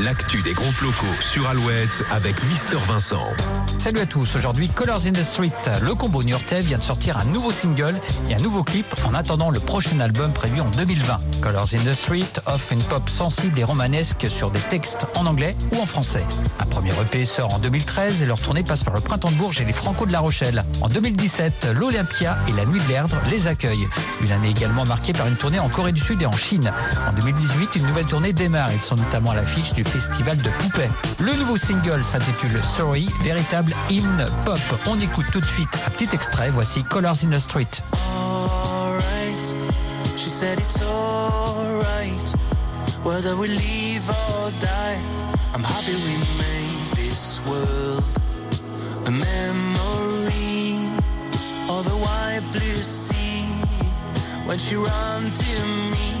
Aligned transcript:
L'actu 0.00 0.42
des 0.42 0.52
groupes 0.52 0.80
locaux 0.82 1.06
sur 1.22 1.48
Alouette 1.48 2.04
avec 2.12 2.36
Mister 2.44 2.76
Vincent. 2.86 3.26
Salut 3.78 4.00
à 4.00 4.04
tous, 4.06 4.36
aujourd'hui 4.36 4.68
Colors 4.68 5.06
in 5.06 5.12
the 5.12 5.22
Street. 5.22 5.50
Le 5.80 5.94
combo 5.94 6.22
Niortais 6.22 6.60
vient 6.60 6.76
de 6.76 6.82
sortir 6.82 7.16
un 7.16 7.24
nouveau 7.24 7.50
single 7.50 7.94
et 8.28 8.34
un 8.34 8.38
nouveau 8.38 8.62
clip 8.62 8.84
en 9.02 9.14
attendant 9.14 9.50
le 9.50 9.58
prochain 9.58 9.98
album 10.00 10.30
prévu 10.34 10.60
en 10.60 10.68
2020. 10.68 11.16
Colors 11.40 11.68
in 11.72 11.90
the 11.90 11.94
Street 11.94 12.28
offre 12.44 12.74
une 12.74 12.82
pop 12.82 13.08
sensible 13.08 13.58
et 13.58 13.64
romanesque 13.64 14.26
sur 14.28 14.50
des 14.50 14.60
textes 14.60 15.06
en 15.16 15.24
anglais 15.24 15.56
ou 15.72 15.80
en 15.80 15.86
français. 15.86 16.24
Un 16.58 16.66
premier 16.66 16.92
EP 17.00 17.24
sort 17.24 17.54
en 17.54 17.58
2013 17.60 18.22
et 18.22 18.26
leur 18.26 18.40
tournée 18.40 18.62
passe 18.62 18.84
par 18.84 18.92
le 18.92 19.00
Printemps 19.00 19.30
de 19.30 19.36
Bourges 19.36 19.62
et 19.62 19.64
les 19.64 19.72
Franco 19.72 20.04
de 20.04 20.12
La 20.12 20.20
Rochelle. 20.20 20.64
En 20.82 20.88
2017, 20.88 21.68
l'Olympia 21.74 22.36
et 22.46 22.52
la 22.52 22.66
Nuit 22.66 22.80
de 22.80 22.88
l'Erdre 22.88 23.16
les 23.30 23.46
accueillent. 23.46 23.88
Une 24.20 24.32
année 24.32 24.50
également 24.50 24.84
marquée 24.84 25.14
par 25.14 25.26
une 25.28 25.36
tournée 25.36 25.60
en 25.60 25.70
Corée 25.70 25.92
du 25.92 26.00
Sud 26.00 26.20
et 26.20 26.26
en 26.26 26.36
Chine. 26.36 26.70
En 27.08 27.12
2018, 27.14 27.76
une 27.76 27.86
nouvelle 27.86 28.04
tournée 28.04 28.34
démarre. 28.34 28.70
Ils 28.74 28.82
sont 28.82 28.96
notamment 28.96 29.29
à 29.30 29.34
l'affiche 29.34 29.72
du 29.72 29.84
festival 29.84 30.36
de 30.36 30.50
Poupée. 30.58 30.90
Le 31.18 31.32
nouveau 31.34 31.56
single 31.56 32.04
s'intitule 32.04 32.62
Sorry, 32.62 33.08
véritable 33.22 33.72
hymne 33.88 34.26
pop. 34.44 34.58
On 34.86 34.98
écoute 35.00 35.26
tout 35.32 35.40
de 35.40 35.46
suite 35.46 35.68
un 35.86 35.90
petit 35.90 36.08
extrait. 36.12 36.50
Voici 36.50 36.82
Colors 36.84 37.24
in 37.24 37.30
the 37.30 37.38
Street. 37.38 37.82
alright. 37.92 39.54
She 40.16 40.28
said 40.28 40.58
it's 40.58 40.82
alright. 40.82 42.28
Whether 43.02 43.36
we 43.36 43.48
leave 43.48 44.08
or 44.10 44.50
die, 44.58 45.00
I'm 45.54 45.64
happy 45.64 45.94
we 45.94 46.16
made 46.36 46.96
this 46.96 47.40
world 47.46 48.04
a 49.06 49.10
memory 49.10 50.74
of 51.68 51.84
the 51.84 51.96
white 51.96 52.46
blue 52.52 52.82
sea. 52.82 53.44
When 54.46 54.58
she 54.58 54.76
ran 54.76 55.32
to 55.32 55.66
me, 55.66 56.19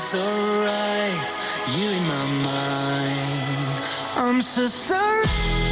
Feels 0.00 0.14
alright, 0.14 1.36
you 1.76 1.90
in 1.90 2.02
my 2.08 2.26
mind. 2.42 3.84
I'm 4.16 4.40
so 4.40 4.64
sorry. 4.64 5.69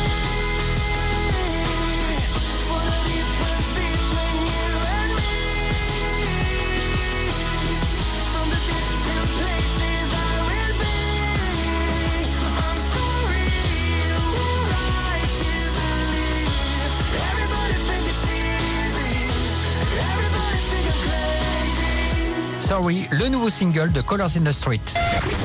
Sorry, 22.68 23.08
le 23.10 23.28
nouveau 23.28 23.48
single 23.48 23.92
de 23.92 24.02
Colors 24.02 24.36
in 24.36 24.42
the 24.42 24.52
Street. 24.52 24.82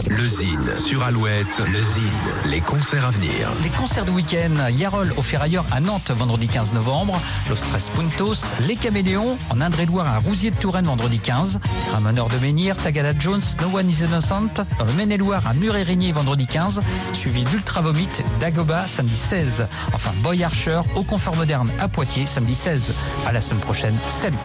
Le 0.09 0.27
Zine 0.27 0.75
sur 0.75 1.03
Alouette, 1.03 1.61
le 1.71 1.81
Zine, 1.81 2.11
les 2.43 2.59
concerts 2.59 3.05
à 3.05 3.11
venir. 3.11 3.49
Les 3.63 3.69
concerts 3.69 4.03
de 4.03 4.11
week-end, 4.11 4.67
Yarol 4.69 5.13
au 5.15 5.21
Ferrailleur 5.21 5.65
à 5.71 5.79
Nantes 5.79 6.11
vendredi 6.11 6.49
15 6.49 6.73
novembre, 6.73 7.17
Los 7.47 7.55
Tres 7.55 7.89
Puntos, 7.95 8.53
Les 8.67 8.75
Caméléons 8.75 9.37
en 9.49 9.61
Indre-et-Loire 9.61 10.09
à 10.09 10.19
Rousier 10.19 10.51
de 10.51 10.57
Touraine 10.57 10.83
vendredi 10.83 11.19
15, 11.19 11.61
Ramoneur 11.93 12.27
de 12.27 12.37
Menhir, 12.39 12.75
Tagada 12.75 13.13
Jones, 13.17 13.41
No 13.61 13.77
One 13.77 13.89
is 13.89 14.03
Innocent 14.03 14.65
dans 14.77 14.85
le 14.85 14.91
Maine-et-Loire 14.91 15.47
à 15.47 15.53
Muret-Régnier 15.53 16.11
vendredi 16.11 16.45
15, 16.45 16.81
suivi 17.13 17.45
d'Ultra 17.45 17.79
Vomit 17.79 18.09
d'Agoba 18.41 18.85
samedi 18.85 19.15
16. 19.15 19.67
Enfin 19.93 20.11
Boy 20.17 20.43
Archer 20.43 20.81
au 20.95 21.03
Confort 21.03 21.37
Moderne 21.37 21.71
à 21.79 21.87
Poitiers 21.87 22.25
samedi 22.25 22.53
16. 22.53 22.93
À 23.25 23.31
la 23.31 23.39
semaine 23.39 23.61
prochaine, 23.61 23.95
salut 24.09 24.35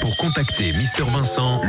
Pour 0.00 0.16
contacter 0.16 0.72
Mister 0.72 1.04
Vincent, 1.04 1.62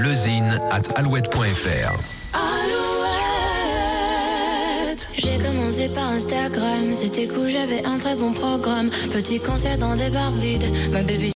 J'ai 5.17 5.37
commencé 5.37 5.89
par 5.89 6.09
Instagram, 6.11 6.93
c'était 6.93 7.27
cool, 7.27 7.49
j'avais 7.49 7.83
un 7.85 7.97
très 7.97 8.15
bon 8.15 8.31
programme. 8.31 8.89
Petit 9.11 9.39
concert 9.39 9.77
dans 9.77 9.95
des 9.97 10.09
bars 10.09 10.31
vides, 10.31 10.63
ma 10.93 11.01
baby 11.01 11.27